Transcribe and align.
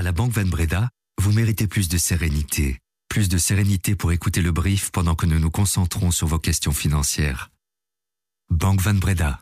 À 0.00 0.02
la 0.02 0.12
Banque 0.12 0.32
Van 0.32 0.46
Breda, 0.46 0.88
vous 1.20 1.30
méritez 1.30 1.66
plus 1.66 1.90
de 1.90 1.98
sérénité. 1.98 2.78
Plus 3.10 3.28
de 3.28 3.36
sérénité 3.36 3.94
pour 3.94 4.12
écouter 4.12 4.40
le 4.40 4.50
brief 4.50 4.90
pendant 4.92 5.14
que 5.14 5.26
nous 5.26 5.38
nous 5.38 5.50
concentrons 5.50 6.10
sur 6.10 6.26
vos 6.26 6.38
questions 6.38 6.72
financières. 6.72 7.50
Banque 8.48 8.80
Van 8.80 8.94
Breda. 8.94 9.40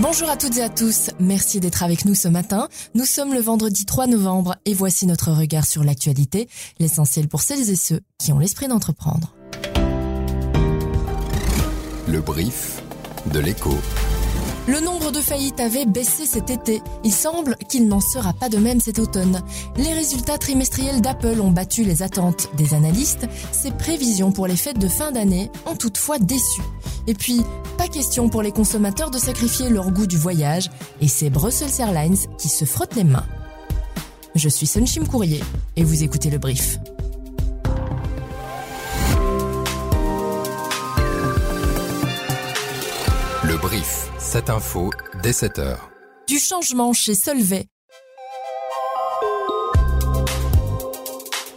Bonjour 0.00 0.28
à 0.28 0.36
toutes 0.36 0.58
et 0.58 0.62
à 0.62 0.68
tous, 0.68 1.12
merci 1.18 1.60
d'être 1.60 1.82
avec 1.82 2.04
nous 2.04 2.14
ce 2.14 2.28
matin. 2.28 2.68
Nous 2.94 3.06
sommes 3.06 3.32
le 3.32 3.40
vendredi 3.40 3.86
3 3.86 4.06
novembre 4.06 4.54
et 4.66 4.74
voici 4.74 5.06
notre 5.06 5.32
regard 5.32 5.64
sur 5.64 5.82
l'actualité, 5.82 6.46
l'essentiel 6.78 7.26
pour 7.26 7.40
celles 7.40 7.70
et 7.70 7.76
ceux 7.76 8.02
qui 8.18 8.32
ont 8.32 8.38
l'esprit 8.38 8.68
d'entreprendre. 8.68 9.34
Le 12.06 12.20
brief 12.20 12.82
de 13.32 13.38
l'écho. 13.38 13.74
Le 14.68 14.80
nombre 14.80 15.12
de 15.12 15.20
faillites 15.20 15.60
avait 15.60 15.86
baissé 15.86 16.26
cet 16.26 16.50
été. 16.50 16.82
Il 17.04 17.12
semble 17.12 17.56
qu'il 17.68 17.86
n'en 17.86 18.00
sera 18.00 18.32
pas 18.32 18.48
de 18.48 18.58
même 18.58 18.80
cet 18.80 18.98
automne. 18.98 19.40
Les 19.76 19.92
résultats 19.92 20.38
trimestriels 20.38 21.00
d'Apple 21.00 21.40
ont 21.40 21.52
battu 21.52 21.84
les 21.84 22.02
attentes 22.02 22.50
des 22.56 22.74
analystes. 22.74 23.28
Ces 23.52 23.70
prévisions 23.70 24.32
pour 24.32 24.48
les 24.48 24.56
fêtes 24.56 24.80
de 24.80 24.88
fin 24.88 25.12
d'année 25.12 25.52
ont 25.66 25.76
toutefois 25.76 26.18
déçu. 26.18 26.62
Et 27.06 27.14
puis, 27.14 27.42
pas 27.78 27.86
question 27.86 28.28
pour 28.28 28.42
les 28.42 28.50
consommateurs 28.50 29.12
de 29.12 29.18
sacrifier 29.18 29.68
leur 29.68 29.92
goût 29.92 30.08
du 30.08 30.16
voyage 30.16 30.68
et 31.00 31.06
c'est 31.06 31.30
Brussels 31.30 31.80
Airlines 31.80 32.16
qui 32.36 32.48
se 32.48 32.64
frottent 32.64 32.96
les 32.96 33.04
mains. 33.04 33.26
Je 34.34 34.48
suis 34.48 34.66
Sunshim 34.66 35.06
Courrier 35.06 35.42
et 35.76 35.84
vous 35.84 36.02
écoutez 36.02 36.28
le 36.28 36.38
brief. 36.38 36.78
Le 43.44 43.56
brief, 43.58 44.10
cette 44.26 44.50
info 44.50 44.90
dès 45.22 45.30
7h. 45.30 45.78
Du 46.26 46.40
changement 46.40 46.92
chez 46.92 47.14
Solvay 47.14 47.68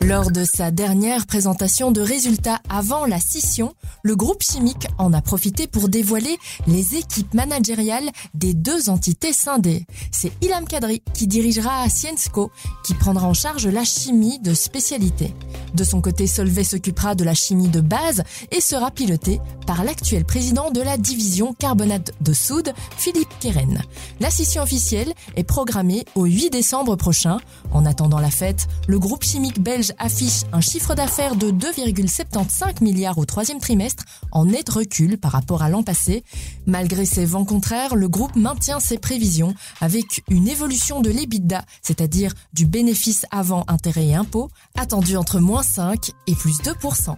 Lors 0.09 0.31
de 0.31 0.43
sa 0.43 0.71
dernière 0.71 1.27
présentation 1.27 1.91
de 1.91 2.02
résultats 2.02 2.59
avant 2.67 3.05
la 3.05 3.19
scission, 3.19 3.75
le 4.02 4.15
groupe 4.15 4.41
chimique 4.41 4.88
en 4.97 5.13
a 5.13 5.21
profité 5.21 5.67
pour 5.67 5.88
dévoiler 5.88 6.35
les 6.65 6.95
équipes 6.95 7.35
managériales 7.35 8.09
des 8.33 8.55
deux 8.55 8.89
entités 8.89 9.33
scindées. 9.33 9.85
C'est 10.11 10.31
Ilham 10.41 10.65
Kadri 10.65 11.03
qui 11.13 11.27
dirigera 11.27 11.87
Scienco, 11.89 12.49
qui 12.83 12.95
prendra 12.95 13.27
en 13.27 13.35
charge 13.35 13.67
la 13.67 13.83
chimie 13.83 14.39
de 14.39 14.55
spécialité. 14.55 15.31
De 15.75 15.83
son 15.83 16.02
côté, 16.02 16.25
Solvay 16.25 16.63
s'occupera 16.63 17.13
de 17.13 17.23
la 17.23 17.35
chimie 17.35 17.67
de 17.67 17.81
base 17.81 18.23
et 18.52 18.61
sera 18.61 18.89
piloté 18.89 19.39
par 19.67 19.83
l'actuel 19.83 20.25
président 20.25 20.71
de 20.71 20.81
la 20.81 20.97
division 20.97 21.53
carbonate 21.53 22.13
de 22.21 22.33
soude, 22.33 22.73
Philippe 22.97 23.30
Keren. 23.39 23.83
La 24.19 24.31
scission 24.31 24.63
officielle 24.63 25.13
est 25.35 25.43
programmée 25.43 26.05
au 26.15 26.25
8 26.25 26.49
décembre 26.49 26.95
prochain. 26.95 27.37
En 27.71 27.85
attendant 27.85 28.17
la 28.17 28.31
fête, 28.31 28.67
le 28.87 28.97
groupe 28.97 29.23
chimique 29.23 29.61
belge 29.61 29.93
affiche 30.00 30.44
un 30.52 30.61
chiffre 30.61 30.95
d'affaires 30.95 31.36
de 31.36 31.52
2,75 31.52 32.83
milliards 32.83 33.17
au 33.17 33.25
troisième 33.25 33.59
trimestre, 33.59 34.03
en 34.31 34.45
net 34.45 34.69
recul 34.69 35.17
par 35.17 35.33
rapport 35.33 35.61
à 35.61 35.69
l'an 35.69 35.83
passé. 35.83 36.23
Malgré 36.66 37.05
ces 37.05 37.25
vents 37.25 37.45
contraires, 37.45 37.95
le 37.95 38.08
groupe 38.08 38.36
maintient 38.36 38.80
ses 38.80 38.97
prévisions 38.97 39.53
avec 39.81 40.23
une 40.30 40.47
évolution 40.47 41.02
de 41.02 41.09
l'EBITDA, 41.09 41.64
c'est-à-dire 41.81 42.33
du 42.53 42.66
bénéfice 42.66 43.25
avant 43.31 43.66
intérêt 43.67 44.08
et 44.08 44.16
impôts, 44.16 44.50
attendu 44.77 45.17
entre 45.17 45.39
moins 45.39 45.64
5 45.64 46.11
et 46.27 46.36
plus 46.36 46.61
2%. 46.61 47.16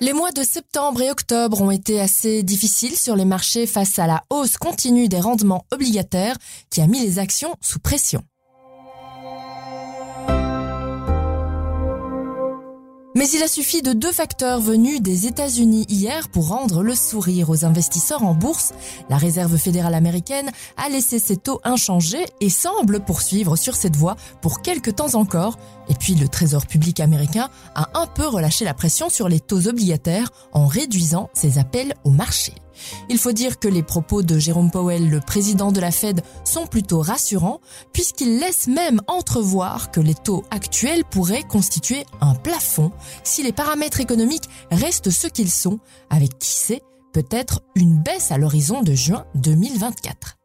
Les 0.00 0.12
mois 0.12 0.32
de 0.32 0.42
septembre 0.42 1.00
et 1.00 1.10
octobre 1.10 1.62
ont 1.62 1.70
été 1.70 1.98
assez 1.98 2.42
difficiles 2.42 2.94
sur 2.96 3.16
les 3.16 3.24
marchés 3.24 3.66
face 3.66 3.98
à 3.98 4.06
la 4.06 4.22
hausse 4.28 4.58
continue 4.58 5.08
des 5.08 5.20
rendements 5.20 5.64
obligataires 5.70 6.36
qui 6.68 6.82
a 6.82 6.86
mis 6.86 7.00
les 7.00 7.18
actions 7.18 7.54
sous 7.62 7.78
pression. 7.78 8.22
Mais 13.16 13.28
il 13.28 13.42
a 13.44 13.48
suffi 13.48 13.80
de 13.80 13.92
deux 13.92 14.10
facteurs 14.10 14.60
venus 14.60 15.00
des 15.00 15.28
États-Unis 15.28 15.86
hier 15.88 16.28
pour 16.28 16.48
rendre 16.48 16.82
le 16.82 16.96
sourire 16.96 17.48
aux 17.48 17.64
investisseurs 17.64 18.24
en 18.24 18.34
bourse. 18.34 18.72
La 19.08 19.16
Réserve 19.16 19.56
fédérale 19.56 19.94
américaine 19.94 20.50
a 20.76 20.88
laissé 20.88 21.20
ses 21.20 21.36
taux 21.36 21.60
inchangés 21.62 22.24
et 22.40 22.50
semble 22.50 22.98
poursuivre 22.98 23.54
sur 23.54 23.76
cette 23.76 23.94
voie 23.94 24.16
pour 24.40 24.62
quelques 24.62 24.96
temps 24.96 25.14
encore. 25.14 25.58
Et 25.88 25.94
puis 25.94 26.16
le 26.16 26.26
Trésor 26.26 26.66
public 26.66 26.98
américain 26.98 27.50
a 27.76 27.88
un 27.94 28.08
peu 28.08 28.26
relâché 28.26 28.64
la 28.64 28.74
pression 28.74 29.08
sur 29.08 29.28
les 29.28 29.38
taux 29.38 29.68
obligataires 29.68 30.32
en 30.52 30.66
réduisant 30.66 31.30
ses 31.34 31.58
appels 31.58 31.94
au 32.02 32.10
marché. 32.10 32.52
Il 33.08 33.18
faut 33.18 33.32
dire 33.32 33.58
que 33.58 33.68
les 33.68 33.82
propos 33.82 34.22
de 34.22 34.38
Jérôme 34.38 34.70
Powell, 34.70 35.08
le 35.08 35.20
président 35.20 35.72
de 35.72 35.80
la 35.80 35.90
Fed, 35.90 36.22
sont 36.44 36.66
plutôt 36.66 37.00
rassurants 37.00 37.60
puisqu'ils 37.92 38.38
laissent 38.38 38.66
même 38.66 39.00
entrevoir 39.06 39.90
que 39.90 40.00
les 40.00 40.14
taux 40.14 40.44
actuels 40.50 41.04
pourraient 41.04 41.42
constituer 41.42 42.04
un 42.20 42.34
plafond 42.34 42.90
si 43.22 43.42
les 43.42 43.52
paramètres 43.52 44.00
économiques 44.00 44.48
restent 44.70 45.10
ce 45.10 45.26
qu'ils 45.26 45.50
sont, 45.50 45.78
avec 46.10 46.38
qui 46.38 46.50
sait 46.50 46.82
peut-être 47.12 47.62
une 47.74 48.02
baisse 48.02 48.32
à 48.32 48.38
l'horizon 48.38 48.82
de 48.82 48.92
juin 48.94 49.24
2024. 49.36 50.36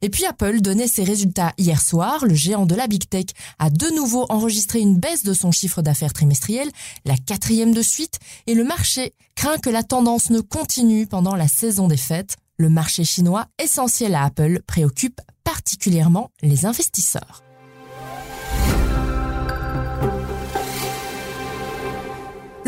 Et 0.00 0.08
puis 0.08 0.24
Apple 0.24 0.60
donnait 0.60 0.88
ses 0.88 1.04
résultats 1.04 1.52
hier 1.58 1.80
soir. 1.80 2.24
Le 2.24 2.34
géant 2.34 2.66
de 2.66 2.74
la 2.74 2.86
Big 2.86 3.08
Tech 3.08 3.26
a 3.58 3.70
de 3.70 3.94
nouveau 3.94 4.26
enregistré 4.28 4.80
une 4.80 4.98
baisse 4.98 5.24
de 5.24 5.34
son 5.34 5.52
chiffre 5.52 5.82
d'affaires 5.82 6.12
trimestriel, 6.12 6.70
la 7.04 7.16
quatrième 7.16 7.72
de 7.72 7.82
suite, 7.82 8.18
et 8.46 8.54
le 8.54 8.64
marché 8.64 9.14
craint 9.34 9.58
que 9.58 9.70
la 9.70 9.82
tendance 9.82 10.30
ne 10.30 10.40
continue 10.40 11.06
pendant 11.06 11.34
la 11.34 11.48
saison 11.48 11.88
des 11.88 11.96
fêtes. 11.96 12.36
Le 12.58 12.68
marché 12.68 13.04
chinois, 13.04 13.46
essentiel 13.58 14.14
à 14.14 14.24
Apple, 14.24 14.60
préoccupe 14.66 15.20
particulièrement 15.44 16.30
les 16.42 16.66
investisseurs. 16.66 17.42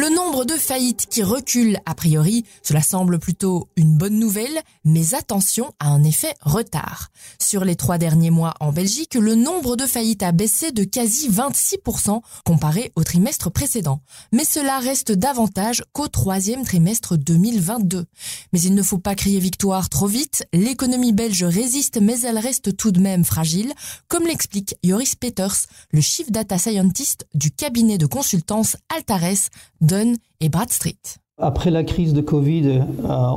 Le 0.04 0.15
nombre 0.15 0.44
de 0.44 0.53
faillites 0.53 1.06
qui 1.09 1.22
recule, 1.22 1.78
a 1.87 1.94
priori, 1.94 2.44
cela 2.62 2.82
semble 2.82 3.19
plutôt 3.19 3.70
une 3.76 3.97
bonne 3.97 4.19
nouvelle, 4.19 4.60
mais 4.84 5.15
attention 5.15 5.72
à 5.78 5.88
un 5.88 6.04
effet 6.04 6.34
retard. 6.42 7.10
Sur 7.41 7.65
les 7.65 7.75
trois 7.75 7.97
derniers 7.97 8.31
mois 8.31 8.53
en 8.60 8.70
Belgique, 8.70 9.15
le 9.15 9.34
nombre 9.34 9.76
de 9.76 9.87
faillites 9.87 10.22
a 10.22 10.32
baissé 10.32 10.72
de 10.72 10.84
quasi 10.84 11.31
26% 11.31 12.20
comparé 12.44 12.92
au 12.97 13.03
trimestre 13.03 13.50
précédent. 13.50 14.03
Mais 14.31 14.44
cela 14.44 14.78
reste 14.78 15.10
davantage 15.10 15.82
qu'au 15.94 16.09
troisième 16.09 16.65
trimestre 16.65 17.16
2022. 17.16 18.04
Mais 18.53 18.60
il 18.60 18.75
ne 18.75 18.82
faut 18.82 18.98
pas 18.98 19.15
crier 19.15 19.41
victoire 19.41 19.88
trop 19.88 20.06
vite, 20.06 20.47
l'économie 20.53 21.15
belge 21.15 21.44
résiste 21.44 21.98
mais 21.98 22.21
elle 22.21 22.38
reste 22.38 22.76
tout 22.76 22.91
de 22.91 23.00
même 23.00 23.25
fragile, 23.25 23.72
comme 24.09 24.26
l'explique 24.26 24.75
Joris 24.84 25.15
Peters, 25.15 25.66
le 25.92 26.03
chief 26.03 26.31
data 26.31 26.59
scientist 26.59 27.26
du 27.32 27.50
cabinet 27.50 27.97
de 27.97 28.04
consultance 28.04 28.76
Altares 28.94 29.48
Et 30.41 30.49
Bradstreet. 30.49 31.19
Après 31.43 31.72
la 31.72 31.83
crise 31.83 32.12
de 32.12 32.21
Covid, 32.21 32.62
euh, 32.69 32.81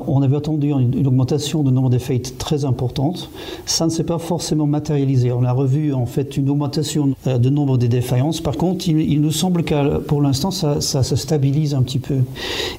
on 0.05 0.21
avait 0.21 0.37
attendu 0.37 0.69
une, 0.69 1.07
augmentation 1.07 1.63
du 1.63 1.71
nombre 1.71 1.89
de 1.89 1.97
faillites 1.97 2.37
très 2.37 2.63
importante. 2.63 3.31
Ça 3.65 3.85
ne 3.85 3.89
s'est 3.89 4.03
pas 4.03 4.19
forcément 4.19 4.67
matérialisé. 4.67 5.31
On 5.31 5.43
a 5.43 5.51
revu 5.51 5.95
en 5.95 6.05
fait 6.05 6.37
une 6.37 6.47
augmentation 6.51 7.15
euh, 7.25 7.39
du 7.39 7.49
nombre 7.49 7.79
des 7.79 7.87
défaillances. 7.87 8.39
Par 8.39 8.55
contre, 8.55 8.87
il, 8.87 9.19
nous 9.19 9.31
semble 9.31 9.63
que 9.63 9.97
pour 9.97 10.21
l'instant, 10.21 10.51
ça, 10.51 10.79
se 10.79 11.15
stabilise 11.15 11.73
un 11.73 11.81
petit 11.81 11.97
peu. 11.97 12.17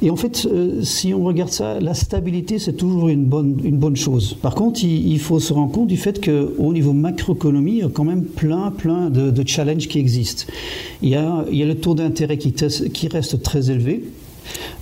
Et 0.02 0.10
en 0.10 0.14
fait, 0.14 0.46
euh, 0.46 0.84
si 0.84 1.12
on 1.12 1.24
regarde 1.24 1.50
ça, 1.50 1.80
la 1.80 1.94
stabilité, 1.94 2.60
c'est 2.60 2.74
toujours 2.74 3.08
une 3.08 3.24
bonne, 3.24 3.96
chose. 3.96 4.34
Par 4.40 4.54
contre, 4.54 4.84
il, 4.84 5.18
faut 5.18 5.40
se 5.40 5.52
rendre 5.52 5.72
compte 5.72 5.88
du 5.88 5.96
fait 5.96 6.24
qu'au 6.24 6.72
niveau 6.72 6.92
macroéconomie, 6.92 7.72
il 7.72 7.78
y 7.78 7.82
a 7.82 7.88
quand 7.88 8.04
même 8.04 8.22
plein, 8.22 8.70
plein 8.70 9.10
de, 9.10 9.32
challenges 9.44 9.88
qui 9.88 9.98
existent. 9.98 10.44
Il 11.02 11.08
y 11.08 11.16
a, 11.16 11.44
le 11.50 11.74
taux 11.74 11.94
d'intérêt 11.94 12.38
qui 12.38 13.08
reste 13.08 13.42
très 13.42 13.72
élevé. 13.72 14.04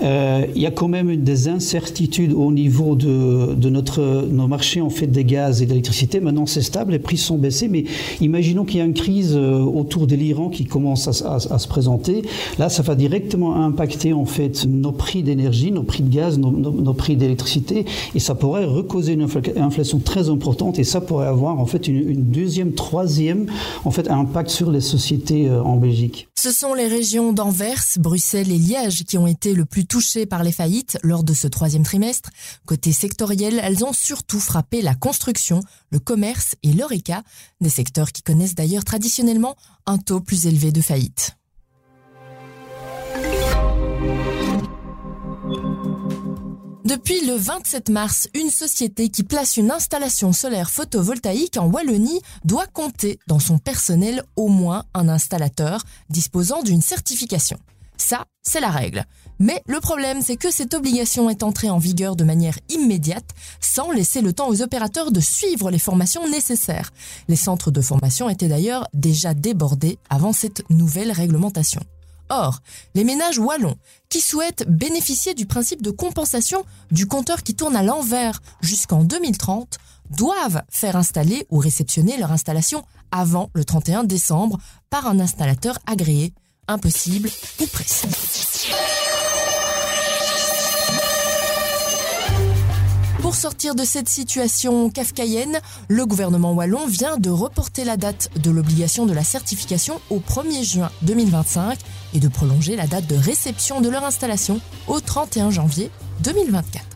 Euh, 0.03 0.47
il 0.55 0.63
y 0.63 0.67
a 0.67 0.71
quand 0.71 0.89
même 0.89 1.17
des 1.17 1.49
incertitudes 1.49 2.33
au 2.33 2.53
niveau 2.53 2.97
de, 2.97 3.55
de 3.55 3.69
notre, 3.71 4.27
nos 4.31 4.47
marchés 4.47 4.81
en 4.81 4.91
fait 4.91 5.07
des 5.07 5.25
gaz 5.25 5.63
et 5.63 5.67
d'électricité. 5.67 6.21
Maintenant, 6.21 6.47
c'est 6.47 6.63
stable, 6.63 6.93
les 6.93 6.99
prix 6.99 7.17
sont 7.17 7.39
baissés, 7.39 7.69
mais 7.69 7.85
imaginons 8.21 8.65
qu'il 8.65 8.79
y 8.79 8.81
a 8.81 8.85
une 8.85 8.95
crise 8.95 9.35
euh, 9.37 9.59
autour 9.59 10.07
de 10.07 10.15
l'Iran 10.15 10.49
qui 10.49 10.65
commence 10.65 11.09
à, 11.23 11.39
se 11.59 11.69
présenter. 11.69 12.23
Là, 12.59 12.69
ça 12.69 12.83
va 12.83 12.95
directement 12.95 13.57
impacter 13.57 14.13
en 14.13 14.27
fait 14.27 14.67
nos 14.67 14.93
prix 14.93 15.23
d'énergie, 15.23 15.73
nos 15.73 15.83
prix 15.83 16.03
de 16.03 16.15
gaz, 16.15 16.39
nos, 16.39 16.51
nos, 16.51 16.95
prix 16.95 17.17
d'électricité, 17.17 17.85
et 18.15 18.21
ça 18.21 18.35
pourrait 18.35 18.65
recauser 18.65 19.15
une 19.15 19.27
inflation 19.57 19.99
très 19.99 20.29
importante, 20.29 20.79
et 20.79 20.85
ça 20.85 21.01
pourrait 21.01 21.27
avoir 21.27 21.59
en 21.59 21.67
fait 21.67 21.89
une, 21.89 22.09
une 22.09 22.25
deuxième, 22.25 22.73
troisième 22.73 23.47
en 23.85 23.91
fait 23.91 24.09
impact 24.09 24.51
sur 24.51 24.71
les 24.71 24.81
sociétés 24.81 25.49
euh, 25.49 25.63
en 25.63 25.77
Belgique. 25.77 26.29
Ce 26.35 26.51
sont 26.51 26.75
les 26.75 26.87
régions 26.87 27.33
d'Anvers, 27.33 27.83
Bruxelles 27.99 28.53
et 28.53 28.59
Liège 28.59 29.05
qui 29.05 29.19
ont 29.19 29.27
été 29.27 29.53
le 29.53 29.65
plus 29.65 29.86
touchées 29.87 30.27
par 30.27 30.43
les 30.43 30.53
faillites 30.53 30.99
lors 31.03 31.25
de 31.25 31.35
ce 31.35 31.47
troisième 31.47 31.83
trimestre. 31.83 32.31
Côté 32.67 32.93
sectoriel, 32.93 33.61
elles 33.63 33.85
ont 33.85 33.93
surtout 33.93 34.41
frappé 34.41 34.83
la 34.83 34.95
construction, 34.95 35.61
le 35.91 35.99
commerce 35.99 36.55
et 36.63 36.73
l'oreca, 36.73 37.23
des 37.61 37.71
secteurs 37.71 38.13
qui 38.13 38.23
connaissent 38.23 38.55
d'ailleurs 38.55 38.85
traditionnellement 38.85 39.57
un 39.87 39.99
taux 39.99 40.21
plus 40.21 40.47
élevé 40.47 40.73
de 40.73 40.81
faillite. 40.81 41.37
Depuis 46.87 47.27
le 47.27 47.35
27 47.35 47.89
mars, 47.89 48.29
une 48.33 48.49
société 48.49 49.09
qui 49.09 49.25
place 49.25 49.57
une 49.57 49.73
installation 49.73 50.33
solaire 50.33 50.71
photovoltaïque 50.71 51.57
en 51.57 51.67
Wallonie 51.67 52.21
doit 52.45 52.69
compter 52.69 53.19
dans 53.27 53.41
son 53.41 53.59
personnel 53.59 54.23
au 54.37 54.47
moins 54.47 54.85
un 54.95 55.09
installateur 55.09 55.83
disposant 56.11 56.63
d'une 56.63 56.81
certification. 56.81 57.59
Ça, 57.97 58.25
c'est 58.43 58.61
la 58.61 58.71
règle. 58.71 59.05
Mais 59.39 59.63
le 59.67 59.81
problème, 59.81 60.23
c'est 60.23 60.37
que 60.37 60.51
cette 60.51 60.75
obligation 60.75 61.29
est 61.29 61.43
entrée 61.43 61.69
en 61.69 61.79
vigueur 61.79 62.17
de 62.17 62.25
manière 62.25 62.59
immédiate, 62.69 63.29
sans 63.61 63.91
laisser 63.91 64.23
le 64.23 64.33
temps 64.33 64.49
aux 64.49 64.63
opérateurs 64.63 65.13
de 65.13 65.21
suivre 65.21 65.71
les 65.71 65.79
formations 65.79 66.29
nécessaires. 66.29 66.93
Les 67.29 67.37
centres 67.37 67.71
de 67.71 67.81
formation 67.81 68.29
étaient 68.29 68.49
d'ailleurs 68.49 68.87
déjà 68.95 69.35
débordés 69.35 69.99
avant 70.09 70.33
cette 70.33 70.69
nouvelle 70.71 71.13
réglementation. 71.13 71.83
Or, 72.29 72.61
les 72.95 73.05
ménages 73.05 73.39
wallons 73.39 73.77
qui 74.09 74.21
souhaitent 74.21 74.65
bénéficier 74.69 75.35
du 75.35 75.47
principe 75.47 75.83
de 75.83 75.91
compensation 75.91 76.65
du 76.91 77.07
compteur 77.07 77.43
qui 77.43 77.55
tourne 77.55 77.77
à 77.77 77.83
l'envers 77.83 78.41
jusqu'en 78.63 79.05
2030 79.05 79.79
doivent 80.11 80.63
faire 80.69 80.97
installer 80.97 81.47
ou 81.51 81.59
réceptionner 81.59 82.17
leur 82.17 82.33
installation 82.33 82.85
avant 83.13 83.51
le 83.55 83.65
31 83.65 84.05
décembre 84.05 84.59
par 84.91 85.07
un 85.07 85.21
installateur 85.21 85.79
agréé. 85.87 86.33
Impossible 86.69 87.31
ou 87.61 87.67
presque. 87.67 88.07
Pour 93.21 93.37
sortir 93.37 93.75
de 93.75 93.85
cette 93.85 94.09
situation 94.09 94.91
kafkaïenne, 94.91 95.61
le 95.89 96.07
gouvernement 96.07 96.53
wallon 96.53 96.87
vient 96.87 97.19
de 97.19 97.31
reporter 97.31 97.85
la 97.85 97.97
date 97.97 98.31
de 98.43 98.51
l'obligation 98.51 99.07
de 99.07 99.13
la 99.13 99.23
certification 99.23 100.01
au 100.11 100.19
1er 100.19 100.65
juin 100.65 100.91
2025 101.03 101.79
et 102.15 102.21
de 102.21 102.29
prolonger 102.29 102.75
la 102.75 102.87
date 102.87 103.07
de 103.07 103.17
réception 103.17 103.81
de 103.81 103.89
leur 103.89 104.05
installation 104.05 104.61
au 104.89 105.01
31 105.01 105.51
janvier 105.51 105.91
2024. 106.25 106.96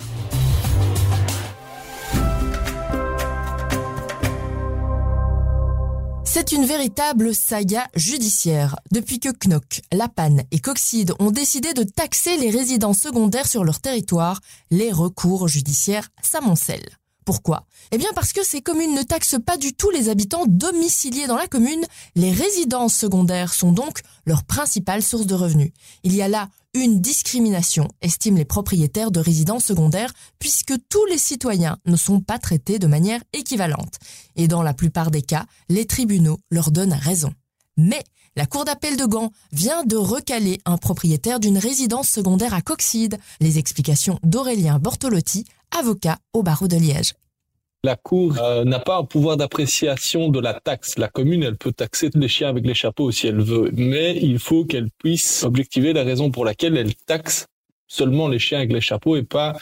C'est 6.32 6.52
une 6.52 6.64
véritable 6.64 7.34
saga 7.34 7.88
judiciaire. 7.96 8.76
Depuis 8.92 9.18
que 9.18 9.30
Knock, 9.30 9.80
Lapan 9.92 10.36
et 10.52 10.60
Coxide 10.60 11.12
ont 11.18 11.32
décidé 11.32 11.72
de 11.72 11.82
taxer 11.82 12.36
les 12.36 12.50
résidents 12.50 12.92
secondaires 12.92 13.48
sur 13.48 13.64
leur 13.64 13.80
territoire, 13.80 14.38
les 14.70 14.92
recours 14.92 15.48
judiciaires 15.48 16.06
s'amoncellent. 16.22 16.99
Pourquoi? 17.30 17.64
Eh 17.92 17.96
bien 17.96 18.08
parce 18.16 18.32
que 18.32 18.44
ces 18.44 18.60
communes 18.60 18.92
ne 18.92 19.04
taxent 19.04 19.38
pas 19.46 19.56
du 19.56 19.72
tout 19.72 19.90
les 19.90 20.08
habitants 20.08 20.46
domiciliés 20.48 21.28
dans 21.28 21.36
la 21.36 21.46
commune. 21.46 21.86
Les 22.16 22.32
résidences 22.32 22.96
secondaires 22.96 23.54
sont 23.54 23.70
donc 23.70 24.00
leur 24.26 24.42
principale 24.42 25.00
source 25.00 25.26
de 25.26 25.36
revenus. 25.36 25.70
Il 26.02 26.12
y 26.12 26.22
a 26.22 26.28
là 26.28 26.48
une 26.74 27.00
discrimination, 27.00 27.86
estiment 28.02 28.36
les 28.36 28.44
propriétaires 28.44 29.12
de 29.12 29.20
résidences 29.20 29.64
secondaires, 29.64 30.12
puisque 30.40 30.74
tous 30.88 31.06
les 31.06 31.18
citoyens 31.18 31.78
ne 31.86 31.94
sont 31.94 32.18
pas 32.18 32.40
traités 32.40 32.80
de 32.80 32.88
manière 32.88 33.22
équivalente. 33.32 34.00
Et 34.34 34.48
dans 34.48 34.64
la 34.64 34.74
plupart 34.74 35.12
des 35.12 35.22
cas, 35.22 35.46
les 35.68 35.86
tribunaux 35.86 36.40
leur 36.50 36.72
donnent 36.72 36.94
raison. 36.94 37.32
Mais 37.76 38.02
la 38.36 38.46
Cour 38.46 38.64
d'appel 38.64 38.96
de 38.96 39.04
Gand 39.04 39.32
vient 39.52 39.82
de 39.84 39.96
recaler 39.96 40.60
un 40.64 40.78
propriétaire 40.78 41.40
d'une 41.40 41.58
résidence 41.58 42.08
secondaire 42.08 42.54
à 42.54 42.62
Coxide. 42.62 43.18
Les 43.40 43.58
explications 43.58 44.20
d'Aurélien 44.22 44.78
Bortolotti, 44.78 45.44
avocat 45.78 46.18
au 46.32 46.42
barreau 46.42 46.68
de 46.68 46.76
Liège. 46.76 47.12
La 47.82 47.96
Cour 47.96 48.36
euh, 48.38 48.64
n'a 48.64 48.78
pas 48.78 48.98
un 48.98 49.04
pouvoir 49.04 49.38
d'appréciation 49.38 50.28
de 50.28 50.38
la 50.38 50.52
taxe. 50.52 50.98
La 50.98 51.08
commune, 51.08 51.42
elle 51.42 51.56
peut 51.56 51.72
taxer 51.72 52.10
les 52.14 52.28
chiens 52.28 52.50
avec 52.50 52.66
les 52.66 52.74
chapeaux 52.74 53.10
si 53.10 53.26
elle 53.26 53.40
veut, 53.40 53.70
mais 53.72 54.16
il 54.16 54.38
faut 54.38 54.66
qu'elle 54.66 54.90
puisse 54.98 55.44
objectiver 55.44 55.94
la 55.94 56.04
raison 56.04 56.30
pour 56.30 56.44
laquelle 56.44 56.76
elle 56.76 56.94
taxe 56.94 57.46
seulement 57.88 58.28
les 58.28 58.38
chiens 58.38 58.58
avec 58.58 58.72
les 58.72 58.82
chapeaux 58.82 59.16
et 59.16 59.22
pas 59.22 59.56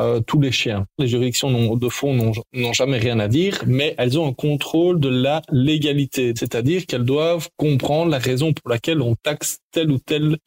euh, 0.00 0.20
tous 0.20 0.40
les 0.40 0.50
chiens. 0.50 0.86
Les 0.98 1.06
juridictions 1.06 1.76
de 1.76 1.88
fond 1.88 2.32
n'ont 2.52 2.72
jamais 2.72 2.98
rien 2.98 3.20
à 3.20 3.28
dire, 3.28 3.62
mais 3.66 3.94
elles 3.98 4.18
ont 4.18 4.28
un 4.28 4.32
contrôle 4.32 4.98
de 4.98 5.08
la 5.08 5.42
légalité, 5.50 6.32
c'est-à-dire 6.36 6.86
qu'elles 6.86 7.04
doivent 7.04 7.50
comprendre 7.56 8.10
la 8.10 8.18
raison 8.18 8.52
pour 8.52 8.68
laquelle 8.70 9.00
on 9.00 9.14
taxe 9.14 9.58
telle 9.70 9.90
ou 9.90 9.98
telle 9.98 10.38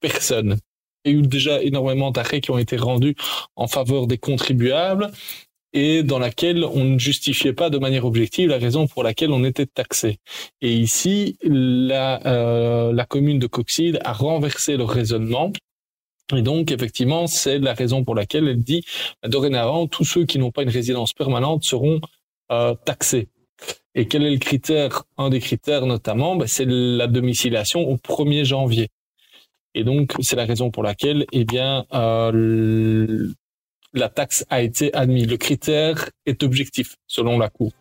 personne. 0.00 0.58
Il 1.06 1.12
y 1.12 1.14
a 1.14 1.18
eu 1.18 1.22
déjà 1.22 1.62
énormément 1.62 2.10
d'arrêts 2.10 2.40
qui 2.40 2.50
ont 2.50 2.58
été 2.58 2.76
rendus 2.76 3.14
en 3.54 3.68
faveur 3.68 4.06
des 4.06 4.18
contribuables 4.18 5.10
et 5.72 6.02
dans 6.02 6.18
laquelle 6.18 6.64
on 6.64 6.84
ne 6.84 6.98
justifiait 6.98 7.52
pas 7.52 7.70
de 7.70 7.78
manière 7.78 8.04
objective 8.04 8.48
la 8.48 8.58
raison 8.58 8.86
pour 8.86 9.02
laquelle 9.02 9.30
on 9.30 9.44
était 9.44 9.66
taxé. 9.66 10.18
Et 10.60 10.72
ici, 10.74 11.38
la, 11.42 12.26
euh, 12.26 12.92
la 12.92 13.04
commune 13.04 13.38
de 13.38 13.46
Coxide 13.46 14.00
a 14.04 14.12
renversé 14.12 14.76
le 14.76 14.84
raisonnement 14.84 15.52
et 16.34 16.42
donc, 16.42 16.72
effectivement, 16.72 17.26
c'est 17.28 17.58
la 17.58 17.74
raison 17.74 18.02
pour 18.04 18.14
laquelle 18.14 18.48
elle 18.48 18.62
dit, 18.62 18.84
bah, 19.22 19.28
dorénavant, 19.28 19.86
tous 19.86 20.04
ceux 20.04 20.24
qui 20.24 20.38
n'ont 20.38 20.50
pas 20.50 20.62
une 20.62 20.70
résidence 20.70 21.12
permanente 21.12 21.62
seront 21.64 22.00
euh, 22.50 22.74
taxés. 22.84 23.28
Et 23.94 24.08
quel 24.08 24.24
est 24.24 24.30
le 24.30 24.38
critère? 24.38 25.04
Un 25.18 25.30
des 25.30 25.40
critères, 25.40 25.86
notamment, 25.86 26.36
bah, 26.36 26.46
c'est 26.48 26.66
la 26.66 27.06
domiciliation 27.06 27.88
au 27.88 27.96
1er 27.96 28.44
janvier. 28.44 28.88
Et 29.76 29.84
donc, 29.84 30.14
c'est 30.20 30.36
la 30.36 30.46
raison 30.46 30.70
pour 30.70 30.82
laquelle, 30.82 31.26
eh 31.32 31.44
bien, 31.44 31.84
euh, 31.92 33.30
la 33.92 34.08
taxe 34.08 34.46
a 34.48 34.62
été 34.62 34.92
admise. 34.94 35.28
Le 35.28 35.36
critère 35.36 36.08
est 36.24 36.42
objectif, 36.42 36.96
selon 37.06 37.38
la 37.38 37.50
Cour. 37.50 37.72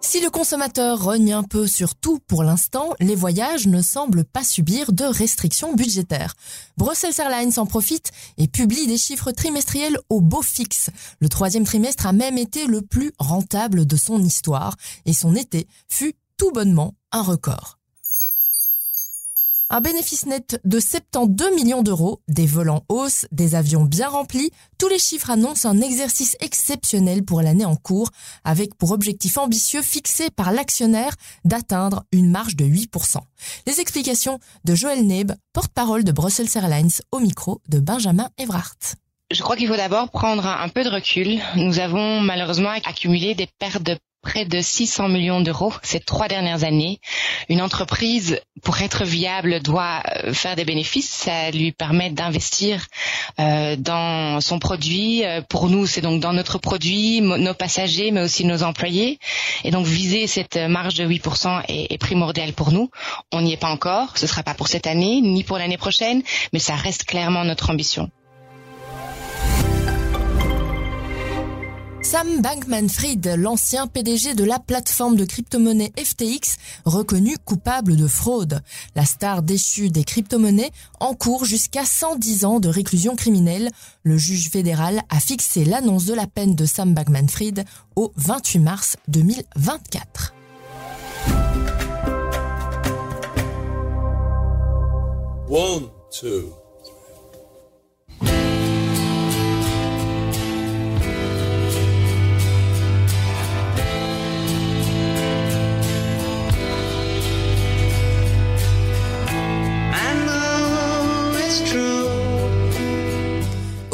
Si 0.00 0.20
le 0.20 0.30
consommateur 0.30 1.04
rogne 1.04 1.32
un 1.32 1.44
peu 1.44 1.68
sur 1.68 1.94
tout 1.94 2.18
pour 2.26 2.42
l'instant, 2.42 2.94
les 2.98 3.14
voyages 3.14 3.68
ne 3.68 3.80
semblent 3.80 4.24
pas 4.24 4.42
subir 4.42 4.92
de 4.92 5.04
restrictions 5.04 5.72
budgétaires. 5.72 6.34
Brussels 6.76 7.20
Airlines 7.20 7.52
en 7.58 7.66
profite 7.66 8.10
et 8.36 8.48
publie 8.48 8.88
des 8.88 8.98
chiffres 8.98 9.30
trimestriels 9.30 9.98
au 10.08 10.20
beau 10.20 10.42
fixe. 10.42 10.90
Le 11.20 11.28
troisième 11.28 11.62
trimestre 11.62 12.06
a 12.06 12.12
même 12.12 12.38
été 12.38 12.66
le 12.66 12.82
plus 12.82 13.12
rentable 13.20 13.86
de 13.86 13.94
son 13.94 14.20
histoire 14.20 14.74
et 15.06 15.12
son 15.12 15.36
été 15.36 15.68
fut 15.88 16.14
tout 16.40 16.52
bonnement 16.52 16.94
un 17.12 17.20
record. 17.20 17.76
Un 19.68 19.82
bénéfice 19.82 20.24
net 20.24 20.58
de 20.64 20.80
72 20.80 21.54
millions 21.54 21.82
d'euros, 21.82 22.22
des 22.28 22.46
vols 22.46 22.70
en 22.70 22.82
hausse, 22.88 23.26
des 23.30 23.54
avions 23.54 23.84
bien 23.84 24.08
remplis, 24.08 24.50
tous 24.78 24.88
les 24.88 24.98
chiffres 24.98 25.28
annoncent 25.28 25.68
un 25.68 25.82
exercice 25.82 26.38
exceptionnel 26.40 27.26
pour 27.26 27.42
l'année 27.42 27.66
en 27.66 27.76
cours, 27.76 28.08
avec 28.42 28.74
pour 28.76 28.92
objectif 28.92 29.36
ambitieux 29.36 29.82
fixé 29.82 30.30
par 30.30 30.50
l'actionnaire 30.50 31.12
d'atteindre 31.44 32.04
une 32.10 32.30
marge 32.30 32.56
de 32.56 32.64
8%. 32.64 33.18
Les 33.66 33.78
explications 33.82 34.38
de 34.64 34.74
Joël 34.74 35.06
Neb, 35.06 35.32
porte-parole 35.52 36.04
de 36.04 36.12
Brussels 36.12 36.48
Airlines, 36.54 37.02
au 37.12 37.18
micro 37.18 37.60
de 37.68 37.80
Benjamin 37.80 38.30
Evrart. 38.38 38.78
Je 39.30 39.42
crois 39.42 39.56
qu'il 39.56 39.68
faut 39.68 39.76
d'abord 39.76 40.10
prendre 40.10 40.46
un 40.46 40.68
peu 40.70 40.84
de 40.84 40.88
recul. 40.88 41.38
Nous 41.54 41.80
avons 41.80 42.20
malheureusement 42.20 42.70
accumulé 42.70 43.34
des 43.34 43.46
pertes 43.58 43.82
de 43.82 43.98
près 44.22 44.44
de 44.44 44.60
600 44.60 45.08
millions 45.08 45.40
d'euros 45.40 45.72
ces 45.82 46.00
trois 46.00 46.28
dernières 46.28 46.64
années. 46.64 47.00
Une 47.48 47.62
entreprise, 47.62 48.40
pour 48.62 48.80
être 48.80 49.04
viable, 49.04 49.60
doit 49.60 50.02
euh, 50.24 50.32
faire 50.32 50.56
des 50.56 50.64
bénéfices. 50.64 51.10
Ça 51.10 51.50
lui 51.50 51.72
permet 51.72 52.10
d'investir 52.10 52.86
euh, 53.38 53.76
dans 53.76 54.40
son 54.40 54.58
produit. 54.58 55.24
Euh, 55.24 55.40
pour 55.48 55.68
nous, 55.68 55.86
c'est 55.86 56.00
donc 56.00 56.20
dans 56.20 56.32
notre 56.32 56.58
produit, 56.58 57.20
nos 57.20 57.54
passagers, 57.54 58.10
mais 58.10 58.22
aussi 58.22 58.44
nos 58.44 58.62
employés. 58.62 59.18
Et 59.64 59.70
donc 59.70 59.86
viser 59.86 60.26
cette 60.26 60.56
marge 60.56 60.94
de 60.94 61.06
8% 61.06 61.62
est, 61.68 61.92
est 61.92 61.98
primordial 61.98 62.52
pour 62.52 62.72
nous. 62.72 62.90
On 63.32 63.40
n'y 63.40 63.52
est 63.52 63.56
pas 63.56 63.70
encore. 63.70 64.16
Ce 64.18 64.24
ne 64.24 64.28
sera 64.28 64.42
pas 64.42 64.54
pour 64.54 64.68
cette 64.68 64.86
année, 64.86 65.20
ni 65.20 65.44
pour 65.44 65.58
l'année 65.58 65.78
prochaine, 65.78 66.22
mais 66.52 66.58
ça 66.58 66.74
reste 66.74 67.04
clairement 67.04 67.44
notre 67.44 67.70
ambition. 67.70 68.10
Sam 72.10 72.42
Bankman-Fried, 72.42 73.36
l'ancien 73.38 73.86
PDG 73.86 74.34
de 74.34 74.42
la 74.42 74.58
plateforme 74.58 75.14
de 75.14 75.24
crypto-monnaie 75.24 75.92
FTX, 75.96 76.56
reconnu 76.84 77.38
coupable 77.44 77.94
de 77.94 78.08
fraude. 78.08 78.62
La 78.96 79.04
star 79.04 79.44
déchue 79.44 79.90
des 79.90 80.02
crypto-monnaies 80.02 80.72
encourt 80.98 81.44
jusqu'à 81.44 81.84
110 81.84 82.44
ans 82.44 82.58
de 82.58 82.68
réclusion 82.68 83.14
criminelle. 83.14 83.70
Le 84.02 84.18
juge 84.18 84.50
fédéral 84.50 85.02
a 85.08 85.20
fixé 85.20 85.64
l'annonce 85.64 86.04
de 86.04 86.14
la 86.14 86.26
peine 86.26 86.56
de 86.56 86.66
Sam 86.66 86.94
Bankman-Fried 86.94 87.64
au 87.94 88.12
28 88.16 88.58
mars 88.58 88.96
2024. 89.06 90.34
One, 95.48 95.88
two. 96.10 96.59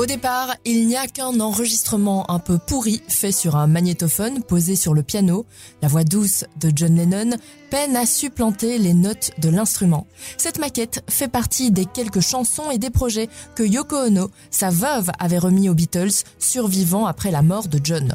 Au 0.06 0.08
départ, 0.08 0.54
il 0.64 0.86
n'y 0.86 0.94
a 0.94 1.08
qu'un 1.08 1.40
enregistrement 1.40 2.30
un 2.30 2.38
peu 2.38 2.58
pourri 2.58 3.02
fait 3.08 3.32
sur 3.32 3.56
un 3.56 3.66
magnétophone 3.66 4.40
posé 4.40 4.76
sur 4.76 4.94
le 4.94 5.02
piano. 5.02 5.46
La 5.82 5.88
voix 5.88 6.04
douce 6.04 6.44
de 6.60 6.70
John 6.72 6.94
Lennon 6.94 7.36
peine 7.70 7.96
à 7.96 8.06
supplanter 8.06 8.78
les 8.78 8.94
notes 8.94 9.32
de 9.38 9.48
l'instrument. 9.48 10.06
Cette 10.38 10.60
maquette 10.60 11.02
fait 11.08 11.26
partie 11.26 11.72
des 11.72 11.86
quelques 11.86 12.20
chansons 12.20 12.70
et 12.70 12.78
des 12.78 12.90
projets 12.90 13.28
que 13.56 13.64
Yoko 13.64 13.96
Ono, 13.96 14.30
sa 14.52 14.70
veuve, 14.70 15.10
avait 15.18 15.38
remis 15.38 15.68
aux 15.68 15.74
Beatles, 15.74 16.22
survivant 16.38 17.06
après 17.06 17.32
la 17.32 17.42
mort 17.42 17.66
de 17.66 17.80
John. 17.82 18.14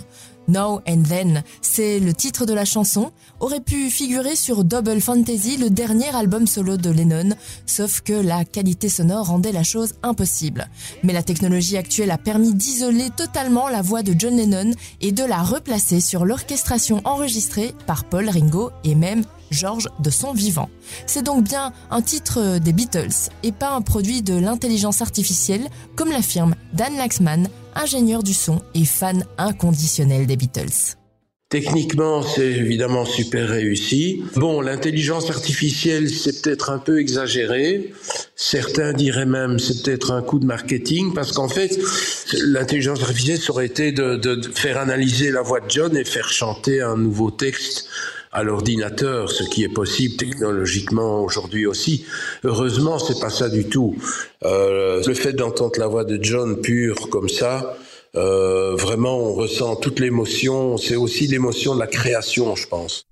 Now 0.51 0.81
and 0.87 1.03
Then, 1.07 1.43
c'est 1.61 1.99
le 1.99 2.13
titre 2.13 2.45
de 2.45 2.53
la 2.53 2.65
chanson, 2.65 3.11
aurait 3.39 3.61
pu 3.61 3.89
figurer 3.89 4.35
sur 4.35 4.63
Double 4.65 4.99
Fantasy, 4.99 5.55
le 5.55 5.69
dernier 5.69 6.13
album 6.13 6.45
solo 6.45 6.75
de 6.75 6.89
Lennon, 6.89 7.29
sauf 7.65 8.01
que 8.01 8.13
la 8.13 8.43
qualité 8.43 8.89
sonore 8.89 9.27
rendait 9.27 9.53
la 9.53 9.63
chose 9.63 9.93
impossible. 10.03 10.67
Mais 11.03 11.13
la 11.13 11.23
technologie 11.23 11.77
actuelle 11.77 12.11
a 12.11 12.17
permis 12.17 12.53
d'isoler 12.53 13.09
totalement 13.09 13.69
la 13.69 13.81
voix 13.81 14.03
de 14.03 14.13
John 14.17 14.35
Lennon 14.35 14.73
et 14.99 15.13
de 15.13 15.23
la 15.23 15.41
replacer 15.41 16.01
sur 16.01 16.25
l'orchestration 16.25 17.01
enregistrée 17.05 17.73
par 17.87 18.03
Paul 18.03 18.29
Ringo 18.29 18.71
et 18.83 18.95
même 18.95 19.23
George 19.51 19.87
de 19.99 20.09
son 20.09 20.33
vivant. 20.33 20.69
C'est 21.05 21.23
donc 21.23 21.43
bien 21.43 21.71
un 21.91 22.01
titre 22.01 22.57
des 22.57 22.73
Beatles 22.73 23.29
et 23.43 23.51
pas 23.51 23.71
un 23.71 23.81
produit 23.81 24.21
de 24.21 24.33
l'intelligence 24.33 25.01
artificielle, 25.01 25.67
comme 25.95 26.11
l'affirme 26.11 26.55
Dan 26.73 26.95
Laxman, 26.97 27.47
ingénieur 27.75 28.23
du 28.23 28.33
son 28.33 28.61
et 28.73 28.85
fan 28.85 29.25
inconditionnel 29.37 30.25
des 30.27 30.35
Beatles. 30.35 30.95
Techniquement, 31.51 32.21
c'est 32.21 32.47
évidemment 32.47 33.03
super 33.03 33.49
réussi. 33.49 34.23
Bon, 34.37 34.61
l'intelligence 34.61 35.29
artificielle, 35.29 36.09
c'est 36.09 36.41
peut-être 36.41 36.69
un 36.69 36.79
peu 36.79 37.01
exagéré. 37.01 37.91
Certains 38.37 38.93
diraient 38.93 39.25
même 39.25 39.59
c'est 39.59 39.83
peut-être 39.83 40.11
un 40.11 40.21
coup 40.21 40.39
de 40.39 40.45
marketing 40.45 41.13
parce 41.13 41.33
qu'en 41.33 41.49
fait, 41.49 41.77
l'intelligence 42.45 43.01
artificielle, 43.01 43.39
ça 43.39 43.51
aurait 43.51 43.65
été 43.65 43.91
de, 43.91 44.15
de 44.15 44.41
faire 44.49 44.77
analyser 44.77 45.29
la 45.29 45.41
voix 45.41 45.59
de 45.59 45.69
John 45.69 45.97
et 45.97 46.05
faire 46.05 46.29
chanter 46.29 46.79
un 46.79 46.95
nouveau 46.95 47.31
texte 47.31 47.89
à 48.31 48.43
l'ordinateur, 48.43 49.29
ce 49.29 49.43
qui 49.43 49.63
est 49.63 49.73
possible 49.73 50.15
technologiquement 50.15 51.21
aujourd'hui 51.21 51.65
aussi. 51.65 52.05
Heureusement, 52.43 52.97
c'est 52.99 53.19
pas 53.19 53.29
ça 53.29 53.49
du 53.49 53.65
tout. 53.65 53.95
Euh, 54.43 55.03
le 55.05 55.13
fait 55.13 55.33
d'entendre 55.33 55.79
la 55.79 55.87
voix 55.87 56.05
de 56.05 56.17
John 56.21 56.61
pure 56.61 57.09
comme 57.09 57.29
ça, 57.29 57.77
euh, 58.15 58.75
vraiment, 58.75 59.17
on 59.17 59.33
ressent 59.33 59.75
toute 59.75 59.99
l'émotion. 59.99 60.77
C'est 60.77 60.95
aussi 60.95 61.27
l'émotion 61.27 61.75
de 61.75 61.79
la 61.79 61.87
création, 61.87 62.55
je 62.55 62.67
pense. 62.67 63.05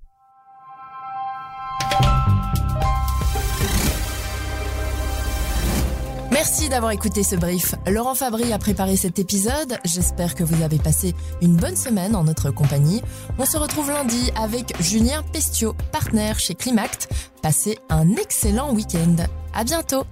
Merci 6.42 6.70
d'avoir 6.70 6.92
écouté 6.92 7.22
ce 7.22 7.36
brief. 7.36 7.74
Laurent 7.86 8.14
Fabry 8.14 8.50
a 8.50 8.58
préparé 8.58 8.96
cet 8.96 9.18
épisode. 9.18 9.76
J'espère 9.84 10.34
que 10.34 10.42
vous 10.42 10.62
avez 10.62 10.78
passé 10.78 11.14
une 11.42 11.54
bonne 11.54 11.76
semaine 11.76 12.16
en 12.16 12.24
notre 12.24 12.50
compagnie. 12.50 13.02
On 13.38 13.44
se 13.44 13.58
retrouve 13.58 13.90
lundi 13.90 14.30
avec 14.36 14.72
Julien 14.80 15.22
Pestio, 15.34 15.74
partenaire 15.92 16.38
chez 16.38 16.54
Climact. 16.54 17.10
Passez 17.42 17.78
un 17.90 18.12
excellent 18.12 18.72
week-end. 18.72 19.16
À 19.52 19.64
bientôt! 19.64 20.04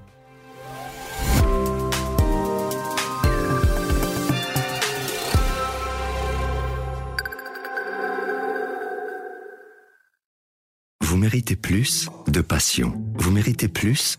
Vous 11.00 11.16
méritez 11.16 11.56
plus 11.56 12.10
de 12.26 12.42
passion. 12.42 12.92
Vous 13.14 13.30
méritez 13.30 13.68
plus 13.68 14.18